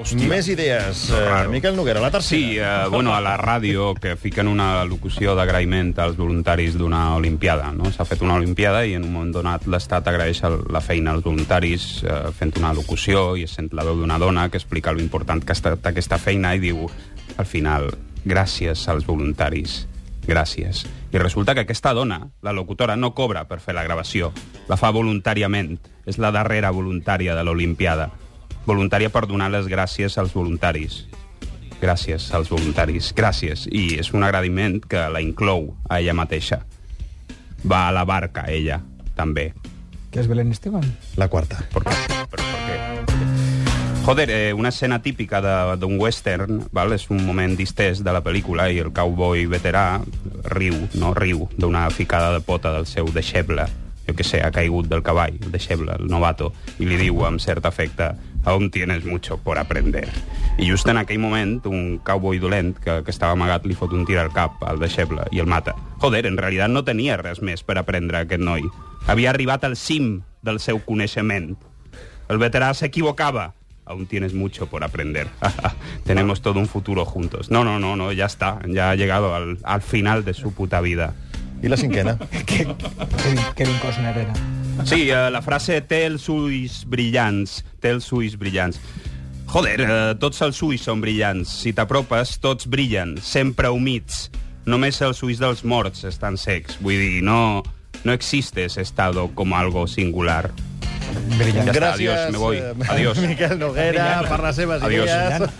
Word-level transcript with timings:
Hòstia. 0.00 0.28
Més 0.30 0.46
idees. 0.48 1.00
Raro. 1.12 1.50
Miquel 1.52 1.74
Noguera, 1.76 2.00
la 2.00 2.10
tercera. 2.10 2.38
Sí, 2.40 2.56
eh, 2.58 2.88
bueno, 2.88 3.12
a 3.14 3.20
la 3.20 3.34
ràdio 3.36 3.90
que 4.00 4.14
fiquen 4.16 4.48
una 4.48 4.82
locució 4.88 5.34
d'agraïment 5.36 5.92
als 6.00 6.16
voluntaris 6.16 6.78
d'una 6.80 7.16
olimpiada. 7.18 7.68
No? 7.76 7.90
S'ha 7.92 8.06
fet 8.08 8.22
una 8.24 8.38
olimpiada 8.40 8.86
i 8.88 8.94
en 8.96 9.04
un 9.04 9.12
moment 9.12 9.34
donat 9.34 9.66
l'Estat 9.68 10.08
agraeix 10.08 10.40
el- 10.48 10.62
la 10.72 10.80
feina 10.80 11.12
als 11.12 11.22
voluntaris 11.22 12.02
eh, 12.04 12.32
fent 12.32 12.56
una 12.56 12.72
locució 12.72 13.36
i 13.36 13.42
es 13.44 13.50
sent 13.52 13.74
la 13.76 13.84
veu 13.84 13.96
d'una 14.00 14.16
dona 14.18 14.48
que 14.48 14.56
explica 14.56 14.92
lo 14.92 15.00
important 15.04 15.44
que 15.44 15.52
ha 15.52 15.58
estat 15.58 15.84
aquesta 15.86 16.16
feina 16.16 16.54
i 16.54 16.60
diu, 16.60 16.88
al 17.36 17.46
final, 17.46 17.90
gràcies 18.24 18.88
als 18.88 19.04
voluntaris, 19.04 19.86
gràcies. 20.26 20.86
I 21.12 21.18
resulta 21.18 21.52
que 21.54 21.60
aquesta 21.66 21.92
dona, 21.92 22.22
la 22.40 22.52
locutora, 22.52 22.96
no 22.96 23.12
cobra 23.12 23.44
per 23.48 23.60
fer 23.60 23.74
la 23.74 23.82
gravació, 23.84 24.32
la 24.68 24.76
fa 24.78 24.90
voluntàriament, 24.92 25.76
és 26.06 26.16
la 26.18 26.30
darrera 26.32 26.70
voluntària 26.70 27.34
de 27.34 27.44
l'olimpiada. 27.44 28.08
Voluntària 28.66 29.10
per 29.10 29.26
donar 29.26 29.50
les 29.50 29.66
gràcies 29.66 30.18
als 30.20 30.34
voluntaris. 30.36 31.06
Gràcies 31.80 32.28
als 32.36 32.50
voluntaris, 32.52 33.14
gràcies. 33.16 33.64
I 33.72 33.96
és 34.00 34.12
un 34.12 34.22
agraïment 34.26 34.82
que 34.86 35.06
la 35.08 35.22
inclou 35.24 35.74
a 35.88 36.00
ella 36.00 36.12
mateixa. 36.14 36.60
Va 37.64 37.88
a 37.88 37.92
la 37.92 38.04
barca, 38.04 38.44
ella, 38.48 38.82
també. 39.16 39.52
¿Qué 40.10 40.20
es 40.20 40.28
Belén 40.28 40.50
Esteban? 40.50 40.84
La 41.16 41.28
quarta. 41.28 41.62
Per 41.72 41.82
què? 41.84 41.96
Però 42.08 42.26
per 42.28 42.40
què? 42.40 42.50
Joder, 44.04 44.30
eh, 44.30 44.52
una 44.52 44.70
escena 44.70 45.02
típica 45.02 45.40
de- 45.40 45.76
d'un 45.76 45.98
western, 46.00 46.64
val? 46.72 46.92
és 46.92 47.08
un 47.10 47.24
moment 47.24 47.56
distès 47.56 48.02
de 48.02 48.12
la 48.12 48.22
pel·lícula 48.24 48.70
i 48.72 48.78
el 48.78 48.92
cowboy 48.92 49.46
veterà 49.46 50.00
riu, 50.44 50.88
no 50.94 51.12
riu, 51.14 51.48
d'una 51.56 51.88
ficada 51.90 52.32
de 52.32 52.40
pota 52.40 52.72
del 52.72 52.86
seu 52.86 53.04
deixeble, 53.12 53.66
que 54.20 54.26
sé, 54.28 54.42
ha 54.44 54.52
caigut 54.52 54.90
del 54.90 55.00
cavall, 55.00 55.38
el 55.40 55.52
deixeble, 55.54 55.94
el 55.96 56.10
novato, 56.12 56.52
i 56.76 56.84
li 56.84 57.00
diu 57.00 57.24
amb 57.24 57.40
cert 57.40 57.64
afecte 57.64 58.12
aún 58.44 58.70
tienes 58.70 59.04
mucho 59.04 59.38
por 59.38 59.58
aprender. 59.58 60.08
I 60.58 60.68
just 60.70 60.88
en 60.88 60.98
aquell 60.98 61.18
moment, 61.18 61.64
un 61.66 61.98
cowboy 62.04 62.38
dolent 62.38 62.76
que, 62.78 63.00
que 63.04 63.12
estava 63.12 63.32
amagat 63.32 63.64
li 63.64 63.76
fot 63.76 63.92
un 63.96 64.04
tir 64.08 64.18
al 64.20 64.32
cap 64.32 64.60
al 64.68 64.80
deixeble 64.80 65.24
i 65.32 65.40
el 65.40 65.48
mata. 65.48 65.74
Joder, 66.00 66.26
en 66.28 66.36
realitat 66.36 66.72
no 66.72 66.84
tenia 66.84 67.16
res 67.20 67.40
més 67.40 67.64
per 67.64 67.78
aprendre 67.80 68.20
aquest 68.20 68.44
noi. 68.44 68.66
Havia 69.08 69.32
arribat 69.32 69.64
al 69.64 69.76
cim 69.76 70.18
del 70.44 70.60
seu 70.60 70.80
coneixement. 70.84 71.54
El 72.28 72.40
veterà 72.40 72.74
s'equivocava. 72.74 73.54
Aún 73.90 74.06
tienes 74.06 74.34
mucho 74.34 74.68
por 74.68 74.84
aprender. 74.84 75.26
Tenemos 76.04 76.42
todo 76.42 76.60
un 76.60 76.68
futuro 76.68 77.04
juntos. 77.04 77.50
No, 77.50 77.64
no, 77.64 77.80
no, 77.80 77.96
no, 77.96 78.12
ya 78.12 78.26
está. 78.26 78.60
Ya 78.68 78.90
ha 78.90 78.94
llegado 78.94 79.34
al, 79.34 79.58
al 79.64 79.82
final 79.82 80.24
de 80.24 80.34
su 80.34 80.54
puta 80.54 80.80
vida. 80.80 81.14
I 81.62 81.68
la 81.68 81.76
cinquena. 81.76 82.16
¿Qué, 82.46 82.64
Kevin, 82.66 83.40
Kevin 83.56 83.78
Costner 83.82 84.16
era. 84.18 84.32
Sí, 84.86 85.10
eh, 85.10 85.30
la 85.30 85.42
frase 85.42 85.80
té 85.82 86.06
els 86.06 86.28
ulls 86.32 86.84
brillants. 86.88 87.64
Té 87.80 87.90
els 87.90 88.10
ulls 88.12 88.38
brillants. 88.40 88.78
Joder, 89.50 89.80
eh, 89.82 90.14
tots 90.22 90.40
els 90.46 90.60
ulls 90.62 90.80
són 90.86 91.00
brillants. 91.02 91.50
Si 91.64 91.72
t'apropes, 91.76 92.38
tots 92.40 92.68
brillen, 92.70 93.16
sempre 93.20 93.68
humits. 93.68 94.30
Només 94.64 95.00
els 95.02 95.20
ulls 95.26 95.40
dels 95.42 95.64
morts 95.64 96.04
estan 96.04 96.36
secs. 96.38 96.78
Vull 96.80 96.96
dir, 97.00 97.22
no, 97.26 97.62
no 98.04 98.12
existe 98.12 98.64
ese 98.64 98.80
estado 98.82 99.28
como 99.34 99.56
algo 99.56 99.86
singular. 99.88 100.52
Brillante. 101.36 101.66
Ja 101.66 101.72
està, 101.72 101.80
Gràcies, 101.80 102.14
adiós, 102.14 102.30
me 102.32 102.38
voy. 102.38 102.56
eh, 102.58 102.72
Adiós. 102.88 103.18
Miquel 103.18 103.58
Noguera, 103.58 104.22
per 104.28 104.40
les 104.44 104.56
seves 104.56 104.82
Adiós. 104.82 105.10
idees. 105.10 105.50